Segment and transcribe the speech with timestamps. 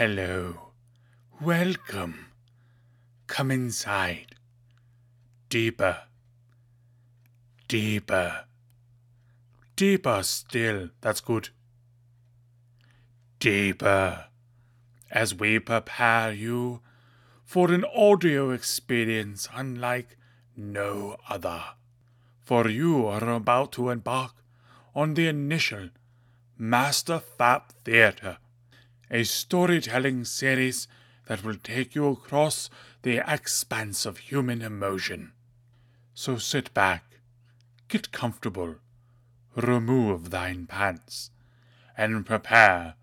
[0.00, 0.70] Hello.
[1.42, 2.28] Welcome.
[3.26, 4.34] Come inside.
[5.50, 6.04] Deeper.
[7.68, 8.46] Deeper.
[9.76, 10.88] Deeper still.
[11.02, 11.50] That's good.
[13.40, 14.24] Deeper.
[15.10, 16.80] As we prepare you
[17.44, 20.16] for an audio experience unlike
[20.56, 21.62] no other.
[22.40, 24.32] For you are about to embark
[24.94, 25.90] on the initial
[26.56, 28.38] Master Fap Theatre,
[29.10, 30.86] a storytelling series
[31.26, 32.70] that will take you across
[33.02, 35.32] the expanse of human emotion.
[36.14, 37.04] So sit back,
[37.88, 38.76] get comfortable,
[39.56, 41.30] remove thine pants,
[41.96, 42.94] and prepare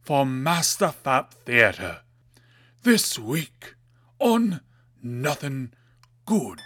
[0.00, 2.00] for Master Fap Theatre
[2.82, 3.74] this week
[4.18, 4.60] on
[5.02, 5.72] Nothing
[6.26, 6.60] Good.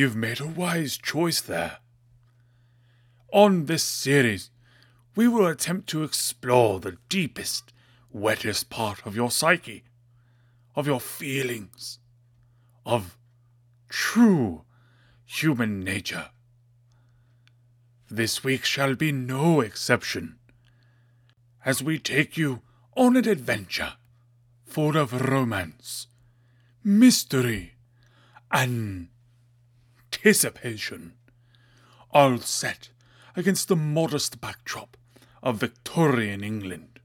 [0.00, 1.76] You've made a wise choice there.
[3.34, 4.48] On this series,
[5.14, 7.74] we will attempt to explore the deepest,
[8.10, 9.84] wettest part of your psyche,
[10.74, 11.98] of your feelings,
[12.86, 13.18] of
[13.90, 14.62] true
[15.26, 16.30] human nature.
[18.08, 20.38] This week shall be no exception,
[21.62, 22.62] as we take you
[22.96, 23.96] on an adventure
[24.64, 26.06] full of romance,
[26.82, 27.74] mystery,
[30.20, 31.14] anticipation,
[32.10, 32.90] all set
[33.36, 34.98] against the modest backdrop
[35.42, 37.00] of Victorian England.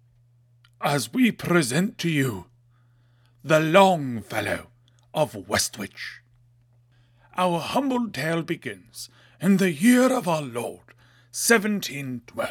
[0.81, 2.47] As we present to you
[3.41, 4.67] the Longfellow
[5.13, 6.21] of Westwich.
[7.38, 9.09] Our humble tale begins
[9.41, 10.93] in the year of our Lord,
[11.31, 12.49] 1712.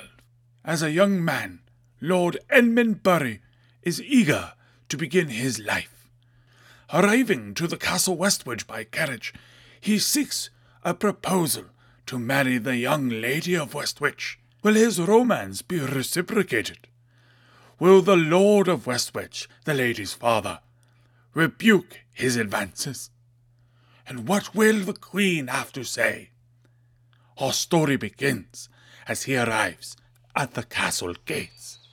[0.65, 1.61] As a young man,
[2.01, 3.41] Lord Edmund Bury
[3.83, 4.55] is eager
[4.89, 6.09] to begin his life.
[6.93, 9.35] Arriving to the castle Westwich by carriage,
[9.79, 10.49] he seeks
[10.85, 11.65] a proposal
[12.07, 14.39] to marry the young lady of Westwich.
[14.63, 16.87] Will his romance be reciprocated?
[17.79, 20.61] Will the Lord of Westwich, the lady's father,
[21.33, 23.11] rebuke his advances?
[24.07, 26.31] And what will the Queen have to say?
[27.39, 28.69] Our story begins
[29.09, 29.97] as he arrives
[30.37, 31.84] at the castle gates.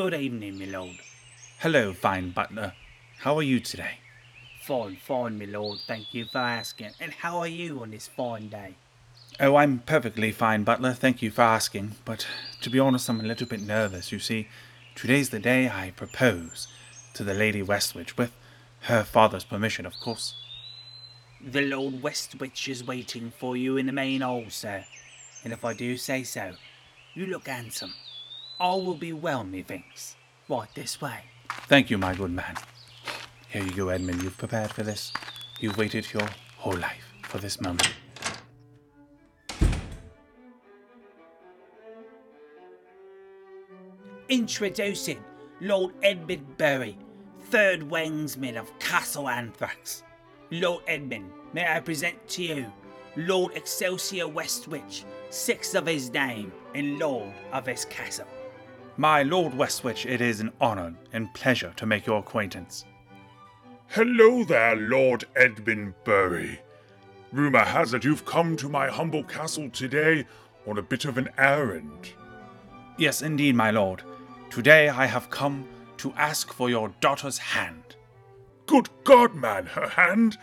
[0.00, 0.96] Good evening, my lord.
[1.58, 2.72] Hello, fine butler.
[3.18, 3.98] How are you today?
[4.62, 5.80] Fine, fine, my lord.
[5.86, 6.92] Thank you for asking.
[6.98, 8.76] And how are you on this fine day?
[9.38, 10.94] Oh, I'm perfectly fine, butler.
[10.94, 11.96] Thank you for asking.
[12.06, 12.26] But
[12.62, 14.10] to be honest, I'm a little bit nervous.
[14.10, 14.48] You see,
[14.94, 16.66] today's the day I propose
[17.12, 18.32] to the Lady Westwich, with
[18.84, 20.32] her father's permission, of course.
[21.46, 24.86] The Lord Westwich is waiting for you in the main hall, sir.
[25.44, 26.52] And if I do say so,
[27.12, 27.92] you look handsome.
[28.60, 30.16] All will be well, methinks.
[30.46, 31.20] Right this way.
[31.66, 32.56] Thank you, my good man.
[33.48, 34.22] Here you go, Edmund.
[34.22, 35.14] You've prepared for this.
[35.60, 36.28] You've waited your
[36.58, 37.90] whole life for this moment.
[44.28, 45.24] Introducing
[45.62, 46.98] Lord Edmund Bury,
[47.44, 50.02] third Wangsman of Castle Anthrax.
[50.50, 52.72] Lord Edmund, may I present to you
[53.16, 58.26] Lord Excelsior Westwich, sixth of his name and Lord of his castle.
[58.96, 62.84] My Lord Westwich, it is an honour and pleasure to make your acquaintance.
[63.88, 66.60] Hello there, Lord Edmund Bury.
[67.32, 70.26] Rumour has it you've come to my humble castle today
[70.66, 72.12] on a bit of an errand.
[72.98, 74.02] Yes, indeed, my lord.
[74.50, 75.66] Today I have come
[75.98, 77.96] to ask for your daughter's hand.
[78.66, 80.36] Good God, man, her hand?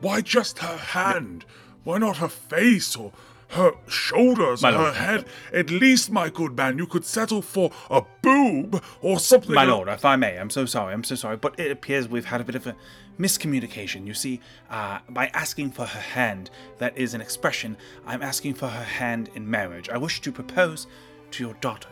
[0.00, 1.44] Why just her hand?
[1.84, 3.12] Why not her face or
[3.50, 4.94] her shoulders My her lord.
[4.94, 5.24] head?
[5.52, 9.54] At least, my good man, you could settle for a boob or something.
[9.54, 12.26] My lord, if I may, I'm so sorry, I'm so sorry, but it appears we've
[12.26, 12.76] had a bit of a
[13.18, 14.06] miscommunication.
[14.06, 17.76] You see, uh, by asking for her hand, that is an expression,
[18.06, 19.88] I'm asking for her hand in marriage.
[19.88, 20.86] I wish to propose
[21.32, 21.88] to your daughter.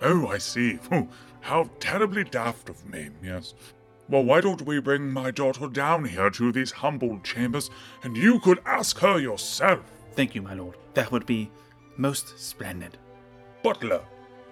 [0.00, 0.78] Oh, I see.
[1.40, 3.54] How terribly daft of me, yes.
[4.08, 7.70] Well, why don't we bring my daughter down here to these humble chambers,
[8.02, 9.80] and you could ask her yourself?
[10.14, 10.76] Thank you, my lord.
[10.94, 11.50] That would be
[11.96, 12.98] most splendid.
[13.62, 14.02] Butler,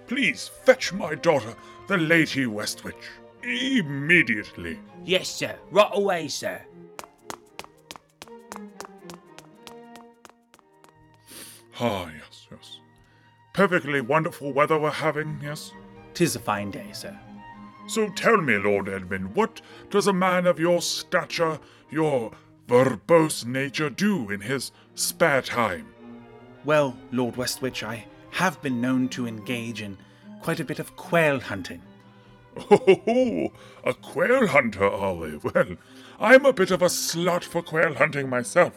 [0.07, 1.55] please fetch my daughter,
[1.87, 3.09] the Lady Westwich,
[3.43, 4.79] immediately.
[5.05, 5.55] Yes, sir.
[5.69, 6.61] Right away, sir.
[11.79, 12.79] Ah, yes, yes.
[13.53, 15.71] Perfectly wonderful weather we're having, yes?
[16.13, 17.17] Tis a fine day, sir.
[17.87, 21.59] So tell me, Lord Edmund, what does a man of your stature,
[21.89, 22.31] your
[22.67, 25.87] verbose nature, do in his spare time?
[26.63, 29.97] Well, Lord Westwich, I have been known to engage in
[30.41, 31.81] quite a bit of quail hunting.
[32.69, 33.51] Oh,
[33.85, 35.37] a quail hunter, are we?
[35.37, 35.77] Well,
[36.19, 38.73] I'm a bit of a slut for quail hunting myself.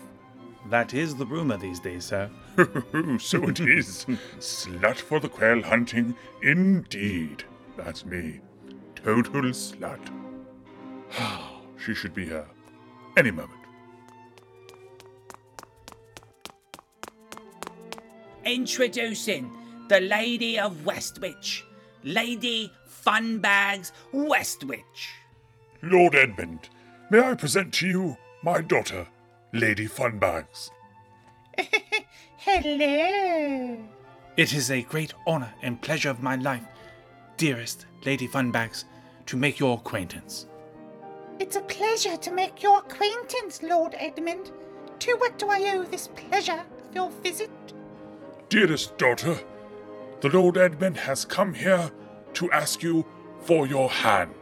[0.70, 2.30] That is the rumor these days, sir.
[3.18, 4.06] so it is.
[4.38, 7.44] Slut for the quail hunting, indeed.
[7.76, 8.40] That's me.
[8.94, 10.00] Total slut.
[11.18, 12.46] Ah, she should be here.
[13.16, 13.63] Any moment.
[18.44, 19.50] Introducing
[19.88, 21.64] the Lady of Westwich,
[22.02, 22.70] Lady
[23.04, 25.12] Funbags Westwich.
[25.82, 26.68] Lord Edmund,
[27.10, 29.06] may I present to you my daughter,
[29.52, 30.70] Lady Funbags?
[32.36, 33.78] Hello.
[34.36, 36.64] It is a great honor and pleasure of my life,
[37.36, 38.84] dearest Lady Funbags,
[39.26, 40.46] to make your acquaintance.
[41.38, 44.50] It's a pleasure to make your acquaintance, Lord Edmund.
[45.00, 47.50] To what do I owe this pleasure of your visit?
[48.54, 49.36] Dearest daughter,
[50.20, 51.90] the Lord Edmund has come here
[52.34, 53.04] to ask you
[53.40, 54.32] for your hand.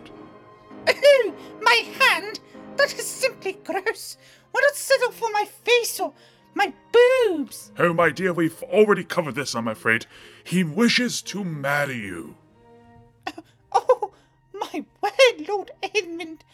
[0.87, 2.39] Oh, my hand?
[2.77, 4.19] That is simply gross.
[4.51, 6.13] Why not settle for my face or
[6.55, 7.73] my boobs?
[7.79, 10.05] Oh, my dear, we've already covered this, I'm afraid.
[10.45, 12.37] He wishes to marry you.
[13.73, 14.13] Oh,
[14.53, 16.45] my word, Lord Edmund.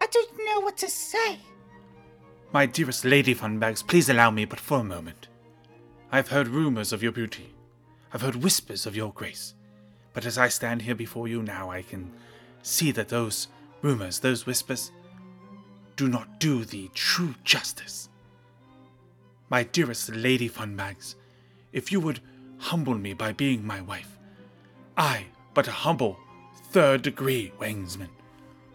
[0.00, 1.38] I don't know what to say.
[2.52, 5.28] My dearest Lady Funbags, please allow me but for a moment.
[6.14, 7.52] I've heard rumors of your beauty.
[8.12, 9.52] I've heard whispers of your grace.
[10.12, 12.12] But as I stand here before you now, I can
[12.62, 13.48] see that those
[13.82, 14.92] rumors, those whispers,
[15.96, 18.10] do not do thee true justice.
[19.50, 21.16] My dearest Lady Funbags,
[21.72, 22.20] if you would
[22.58, 24.16] humble me by being my wife,
[24.96, 26.16] I, but a humble
[26.70, 28.10] third degree wangsman,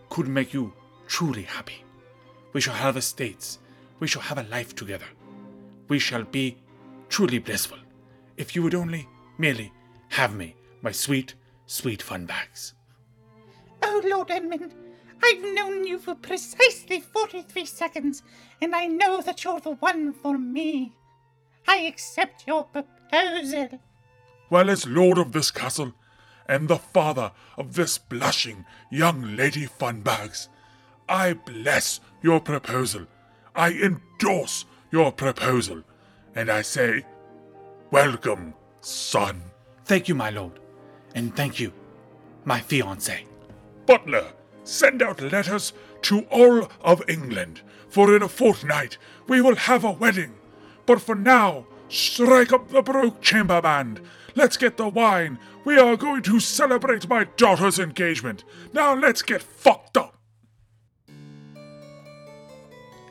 [0.09, 0.73] could make you
[1.07, 1.85] truly happy.
[2.51, 3.59] We shall have estates.
[4.01, 5.07] We shall have a life together.
[5.87, 6.57] We shall be
[7.09, 7.79] truly blissful
[8.37, 9.07] if you would only
[9.37, 9.73] merely
[10.09, 11.35] have me, my sweet,
[11.65, 12.73] sweet Funbags.
[13.81, 14.73] Oh, Lord Edmund,
[15.23, 18.23] I've known you for precisely 43 seconds,
[18.61, 20.95] and I know that you're the one for me.
[21.67, 23.79] I accept your proposal.
[24.49, 25.93] Well, as lord of this castle,
[26.47, 30.47] and the father of this blushing young lady Funbags,
[31.07, 33.05] I bless your proposal.
[33.55, 35.83] I endorse your proposal.
[36.39, 37.03] And I say,
[37.91, 39.41] welcome, son.
[39.83, 40.57] Thank you, my lord,
[41.13, 41.73] and thank you,
[42.45, 43.25] my fiancée.
[43.85, 44.31] Butler,
[44.63, 47.59] send out letters to all of England,
[47.89, 48.97] for in a fortnight
[49.27, 50.33] we will have a wedding.
[50.85, 53.99] But for now, strike up the Baroque Chamber Band.
[54.33, 55.39] Let's get the wine.
[55.65, 58.45] We are going to celebrate my daughter's engagement.
[58.71, 60.15] Now let's get fucked up.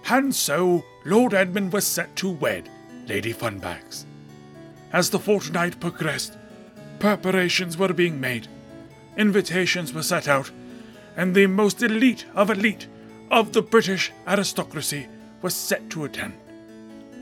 [0.08, 2.70] And so Lord Edmund was set to wed
[3.08, 4.04] Lady Funbags.
[4.92, 6.36] As the fortnight progressed,
[6.98, 8.48] preparations were being made,
[9.16, 10.50] invitations were set out,
[11.16, 12.86] and the most elite of elite
[13.30, 15.06] of the British aristocracy
[15.42, 16.34] was set to attend.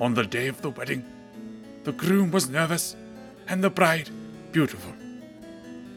[0.01, 1.05] On the day of the wedding,
[1.85, 2.97] the groom was nervous
[3.49, 4.11] and the bride
[4.53, 4.93] beautiful.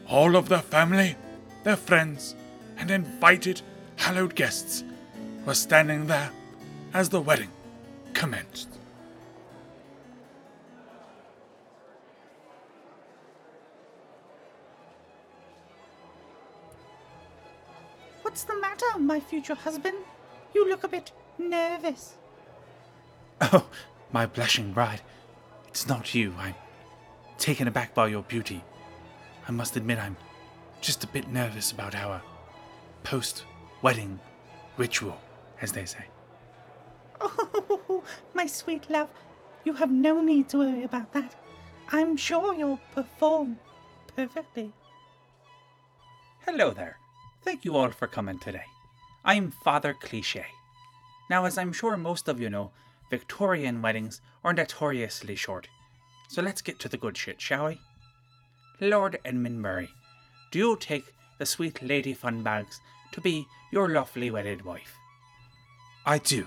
[0.08, 1.16] All of their family,
[1.64, 2.34] their friends,
[2.78, 3.60] and invited
[3.96, 4.84] hallowed guests
[5.44, 6.30] were standing there
[6.94, 7.50] as the wedding
[8.14, 8.79] commenced.
[18.30, 19.96] What's the matter, my future husband?
[20.54, 22.14] You look a bit nervous.
[23.52, 23.66] Oh,
[24.12, 25.00] my blushing bride,
[25.66, 26.32] it's not you.
[26.38, 26.54] I'm
[27.38, 28.62] taken aback by your beauty.
[29.48, 30.16] I must admit I'm
[30.80, 32.22] just a bit nervous about our
[33.02, 33.46] post
[33.82, 34.20] wedding
[34.76, 35.20] ritual,
[35.60, 36.04] as they say.
[37.20, 39.08] Oh, my sweet love,
[39.64, 41.34] you have no need to worry about that.
[41.90, 43.58] I'm sure you'll perform
[44.14, 44.72] perfectly.
[46.46, 46.99] Hello there.
[47.42, 48.64] Thank you all for coming today.
[49.24, 50.44] I'm Father Cliche.
[51.30, 52.70] Now, as I'm sure most of you know,
[53.10, 55.68] Victorian weddings are notoriously short.
[56.28, 57.80] So let's get to the good shit, shall we?
[58.80, 59.88] Lord Edmund Murray,
[60.50, 62.76] do you take the sweet Lady Funbags
[63.12, 64.94] to be your lawfully wedded wife?
[66.04, 66.46] I do.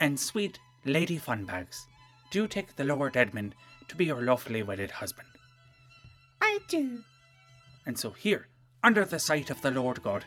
[0.00, 1.86] And sweet Lady Funbags,
[2.30, 3.54] do you take the Lord Edmund
[3.88, 5.28] to be your lawfully wedded husband?
[6.40, 7.04] I do.
[7.86, 8.48] And so here,
[8.84, 10.24] under the sight of the Lord God,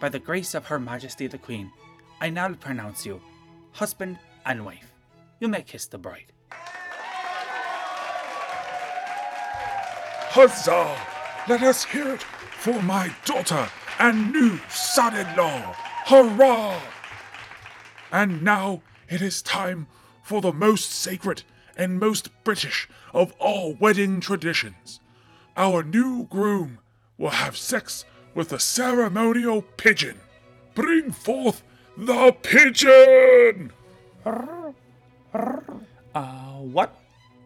[0.00, 1.70] by the grace of Her Majesty the Queen,
[2.20, 3.20] I now pronounce you
[3.72, 4.92] husband and wife.
[5.38, 6.32] You may kiss the bride.
[10.32, 10.96] Huzzah!
[11.48, 15.74] Let us hear it for my daughter and new son in law!
[16.06, 16.80] Hurrah!
[18.12, 19.86] And now it is time
[20.22, 21.42] for the most sacred
[21.76, 25.00] and most British of all wedding traditions.
[25.56, 26.78] Our new groom
[27.20, 30.18] will have sex with a ceremonial pigeon.
[30.74, 31.62] Bring forth
[31.96, 33.72] the pigeon!
[34.24, 34.72] Uh,
[36.14, 36.96] what?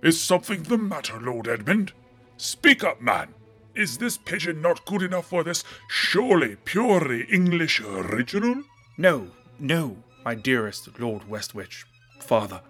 [0.00, 1.92] Is something the matter, Lord Edmund?
[2.36, 3.34] Speak up, man.
[3.74, 8.62] Is this pigeon not good enough for this surely purely English original?
[8.96, 9.28] No,
[9.58, 11.84] no, my dearest Lord Westwich,
[12.20, 12.60] father.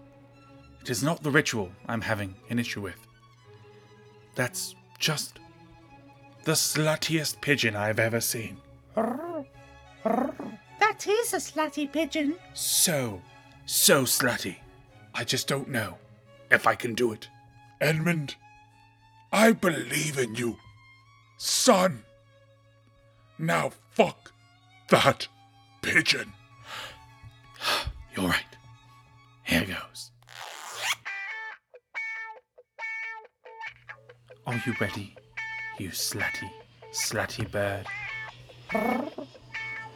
[0.80, 3.06] It is not the ritual I'm having an issue with.
[4.34, 5.38] That's just
[6.44, 8.58] the sluttiest pigeon I've ever seen.
[8.94, 9.46] That
[11.06, 12.36] is a slutty pigeon.
[12.52, 13.22] So,
[13.64, 14.56] so slutty.
[15.14, 15.96] I just don't know
[16.50, 17.28] if I can do it.
[17.80, 18.36] Edmund,
[19.32, 20.56] I believe in you.
[21.38, 22.04] Son.
[23.38, 24.32] Now fuck
[24.88, 25.26] that
[25.82, 26.32] pigeon.
[28.16, 28.44] You're right.
[29.44, 30.10] Here goes.
[34.46, 35.14] Are you ready,
[35.78, 36.50] you slutty,
[36.92, 37.86] slutty bird?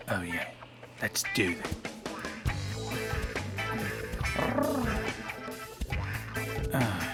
[0.08, 0.49] Oh, yeah.
[1.00, 1.75] Let's do this.
[6.75, 7.04] Ah.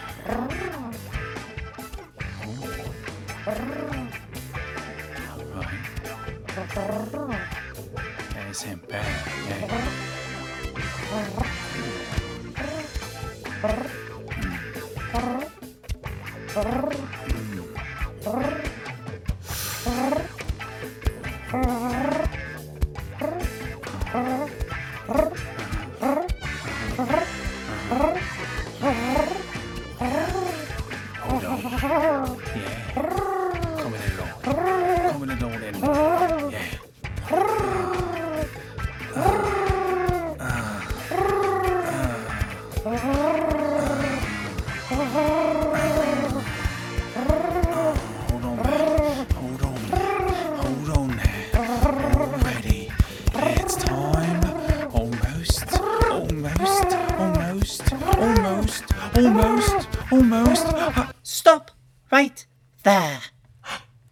[16.55, 17.14] Right.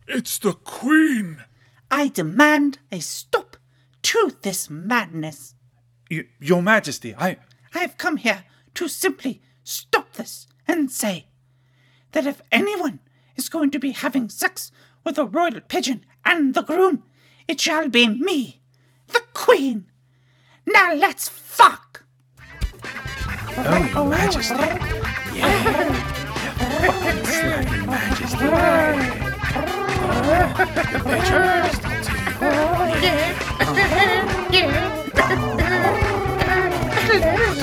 [0.07, 1.45] It's the Queen.
[1.91, 3.57] I demand a stop
[4.03, 5.55] to this madness.
[6.11, 7.37] y- Your Majesty, I.
[7.75, 8.45] I have come here
[8.75, 11.27] to simply stop this and say
[12.13, 13.01] that if anyone
[13.37, 14.71] is going to be having sex
[15.05, 17.05] with a royal pigeon and the groom,
[17.49, 18.61] it shall be me,
[19.09, 19.87] the Queen.
[20.67, 22.05] Now let's fuck.
[22.85, 24.55] Oh, Your Majesty.
[25.37, 26.09] Yeah.
[27.23, 29.22] Slutty Majesty.
[30.15, 30.19] Oh,
[33.01, 33.17] your
[33.75, 33.99] bet
[34.53, 34.69] Your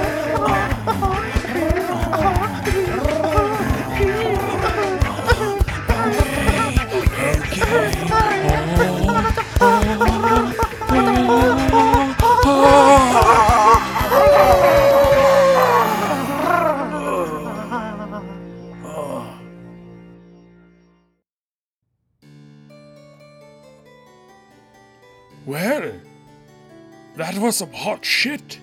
[27.53, 28.59] some hot shit.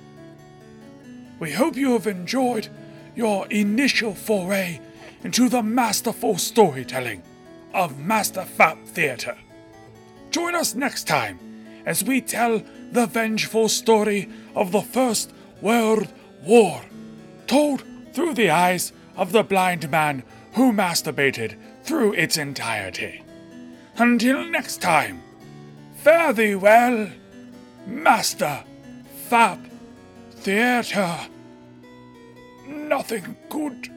[1.39, 2.67] We hope you have enjoyed
[3.15, 4.79] your initial foray
[5.23, 7.23] into the masterful storytelling
[7.73, 9.37] of Master Fap Theatre.
[10.31, 11.39] Join us next time
[11.85, 12.61] as we tell
[12.91, 16.07] the vengeful story of the First World
[16.43, 16.81] War,
[17.47, 20.23] told through the eyes of the blind man
[20.53, 23.23] who masturbated through its entirety.
[23.97, 25.21] Until next time,
[25.95, 27.09] fare thee well,
[27.85, 28.63] Master
[29.33, 29.57] Fap
[30.43, 31.17] Theatre.
[32.67, 33.89] Nothing good